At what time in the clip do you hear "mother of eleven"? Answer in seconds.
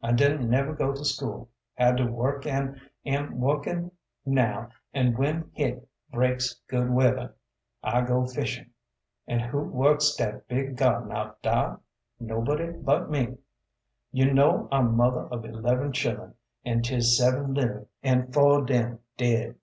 14.96-15.90